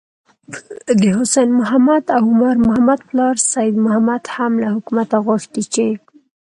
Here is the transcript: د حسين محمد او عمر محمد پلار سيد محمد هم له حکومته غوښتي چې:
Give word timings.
د 0.99 1.01
حسين 1.17 1.49
محمد 1.59 2.03
او 2.15 2.23
عمر 2.31 2.55
محمد 2.67 2.99
پلار 3.09 3.35
سيد 3.53 3.75
محمد 3.85 4.23
هم 4.35 4.51
له 4.61 4.67
حکومته 4.75 5.17
غوښتي 5.25 5.63
چې: 5.73 5.87